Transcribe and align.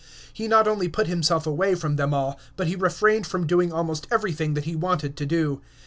He 0.33 0.47
not 0.47 0.67
only 0.67 0.87
put 0.89 1.05
himself 1.05 1.45
away 1.45 1.75
from 1.75 1.95
them 1.95 2.11
all, 2.11 2.39
but 2.55 2.65
he 2.65 2.75
refrained 2.75 3.27
from 3.27 3.45
doing 3.45 3.71
almost 3.71 4.07
everything 4.09 4.55
that 4.55 4.65
he 4.65 4.75
wanted 4.75 5.15
to 5.17 5.27
do. 5.27 5.61